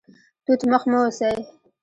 [0.45, 1.37] توت مخ مه اوسئ